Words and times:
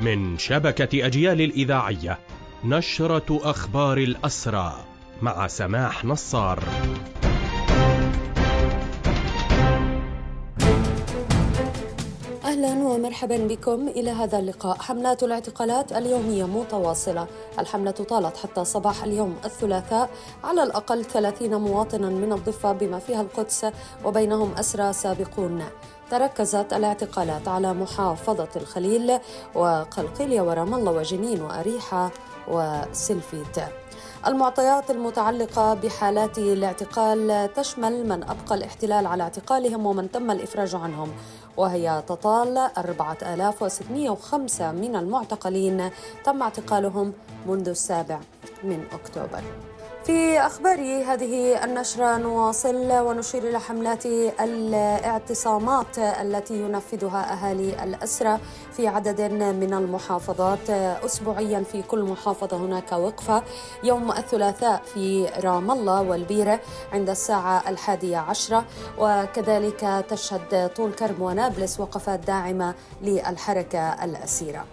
من 0.00 0.38
شبكة 0.38 1.06
أجيال 1.06 1.40
الإذاعية 1.40 2.18
نشرة 2.64 3.40
أخبار 3.50 3.98
الأسرى 3.98 4.84
مع 5.22 5.46
سماح 5.46 6.04
نصار. 6.04 6.64
أهلا 12.44 12.72
ومرحبا 12.72 13.36
بكم 13.36 13.88
إلى 13.88 14.10
هذا 14.10 14.38
اللقاء. 14.38 14.78
حملات 14.78 15.22
الاعتقالات 15.22 15.92
اليومية 15.92 16.44
متواصلة. 16.44 17.26
الحملة 17.58 17.90
طالت 17.90 18.36
حتى 18.36 18.64
صباح 18.64 19.04
اليوم 19.04 19.36
الثلاثاء 19.44 20.10
على 20.44 20.62
الأقل 20.62 21.04
30 21.04 21.54
مواطنا 21.54 22.08
من 22.08 22.32
الضفة 22.32 22.72
بما 22.72 22.98
فيها 22.98 23.20
القدس 23.20 23.66
وبينهم 24.04 24.52
أسرى 24.52 24.92
سابقون. 24.92 25.64
تركزت 26.10 26.72
الاعتقالات 26.72 27.48
على 27.48 27.74
محافظة 27.74 28.48
الخليل 28.56 29.18
وقلقيلية 29.54 30.40
ورام 30.40 30.74
الله 30.74 30.92
وجنين 30.92 31.42
وأريحة 31.42 32.10
وسلفيت. 32.48 33.58
المعطيات 34.26 34.90
المتعلقة 34.90 35.74
بحالات 35.74 36.38
الاعتقال 36.38 37.50
تشمل 37.54 38.08
من 38.08 38.22
أبقى 38.22 38.54
الاحتلال 38.54 39.06
على 39.06 39.22
اعتقالهم 39.22 39.86
ومن 39.86 40.10
تم 40.10 40.30
الإفراج 40.30 40.74
عنهم 40.74 41.12
وهي 41.56 42.02
تطال 42.06 42.58
4605 42.58 44.72
من 44.72 44.96
المعتقلين 44.96 45.90
تم 46.24 46.42
اعتقالهم 46.42 47.12
منذ 47.46 47.68
السابع 47.68 48.20
من 48.64 48.84
أكتوبر. 48.92 49.42
في 50.06 50.40
أخبار 50.40 50.78
هذه 50.80 51.64
النشرة 51.64 52.16
نواصل 52.16 52.92
ونشير 52.92 53.48
إلى 53.48 53.60
حملات 53.60 54.06
الاعتصامات 54.40 55.98
التي 55.98 56.54
ينفذها 56.54 57.32
أهالي 57.32 57.84
الأسرة 57.84 58.40
في 58.72 58.88
عدد 58.88 59.20
من 59.32 59.74
المحافظات. 59.74 60.70
أسبوعيا 60.70 61.60
في 61.72 61.82
كل 61.82 62.02
محافظة 62.02 62.56
هناك 62.56 62.92
وقفة. 62.92 63.42
يوم 63.84 64.12
الثلاثاء 64.12 64.82
في 64.94 65.26
رام 65.44 65.70
الله 65.70 66.02
والبيرة 66.02 66.60
عند 66.92 67.10
الساعة 67.10 67.68
الحادية 67.68 68.18
عشرة. 68.18 68.64
وكذلك 68.98 70.04
تشهد 70.08 70.70
طول 70.76 70.92
كرم 70.92 71.22
ونابلس 71.22 71.80
وقفات 71.80 72.20
داعمة 72.20 72.74
للحركة 73.02 74.04
الأسيرة. 74.04 74.64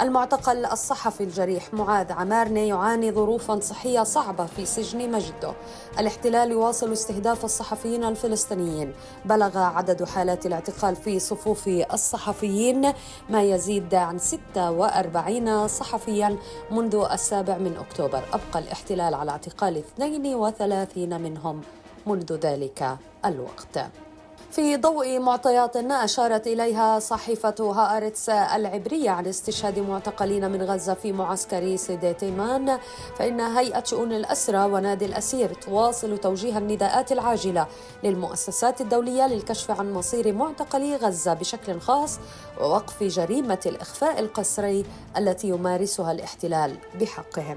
المعتقل 0.00 0.66
الصحفي 0.66 1.24
الجريح 1.24 1.74
معاذ 1.74 2.12
عمارنة 2.12 2.60
يعاني 2.60 3.12
ظروفا 3.12 3.60
صحية 3.60 4.02
صعبة 4.02 4.46
في 4.46 4.66
سجن 4.66 5.10
مجده. 5.12 5.54
الاحتلال 5.98 6.50
يواصل 6.50 6.92
استهداف 6.92 7.44
الصحفيين 7.44 8.04
الفلسطينيين. 8.04 8.92
بلغ 9.24 9.58
عدد 9.58 10.04
حالات 10.04 10.46
الاعتقال 10.46 10.96
في 10.96 11.18
صفوف 11.18 11.68
الصحفيين 11.68 12.92
ما 13.30 13.42
يزيد 13.42 13.94
عن 13.94 14.18
46 14.18 15.68
صحفيا 15.68 16.36
منذ 16.70 17.06
السابع 17.12 17.58
من 17.58 17.76
أكتوبر. 17.76 18.22
أبقى 18.32 18.58
الاحتلال 18.58 19.14
على 19.14 19.30
اعتقال 19.30 19.76
32 19.76 21.20
منهم 21.20 21.60
منذ 22.06 22.32
ذلك 22.32 22.98
الوقت. 23.24 24.07
في 24.50 24.76
ضوء 24.76 25.18
معطيات 25.18 25.76
أشارت 25.76 26.46
إليها 26.46 26.98
صحيفة 26.98 27.54
هآرتس 27.60 28.28
العبرية 28.28 29.10
عن 29.10 29.26
استشهاد 29.26 29.78
معتقلين 29.78 30.50
من 30.50 30.62
غزة 30.62 30.94
في 30.94 31.12
معسكر 31.12 31.76
سيدي 31.76 32.14
تيمان 32.14 32.78
فإن 33.18 33.40
هيئة 33.40 33.84
شؤون 33.84 34.12
الأسرى 34.12 34.64
ونادي 34.64 35.04
الأسير 35.04 35.54
تواصل 35.54 36.18
توجيه 36.18 36.58
النداءات 36.58 37.12
العاجلة 37.12 37.66
للمؤسسات 38.04 38.80
الدولية 38.80 39.26
للكشف 39.26 39.70
عن 39.70 39.92
مصير 39.92 40.32
معتقلي 40.32 40.96
غزة 40.96 41.34
بشكل 41.34 41.80
خاص 41.80 42.18
ووقف 42.60 43.02
جريمة 43.02 43.60
الإخفاء 43.66 44.20
القسري 44.20 44.84
التي 45.16 45.48
يمارسها 45.48 46.12
الاحتلال 46.12 46.76
بحقهم. 47.00 47.56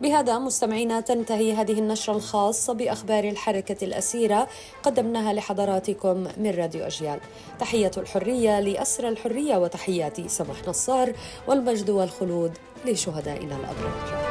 بهذا 0.00 0.38
مستمعينا 0.38 1.00
تنتهي 1.00 1.52
هذه 1.52 1.78
النشرة 1.78 2.16
الخاصة 2.16 2.72
بأخبار 2.72 3.24
الحركة 3.24 3.84
الأسيرة 3.84 4.48
قدمناها 4.82 5.32
لحضراتكم 5.32 6.26
من 6.36 6.50
راديو 6.50 6.86
أجيال. 6.86 7.20
تحية 7.60 7.90
الحرية 7.96 8.60
لأسر 8.60 9.08
الحرية 9.08 9.56
وتحياتي 9.56 10.28
سمح 10.28 10.68
نصار 10.68 11.12
والمجد 11.48 11.90
والخلود 11.90 12.58
لشهدائنا 12.84 13.56
الأبرار. 13.56 14.25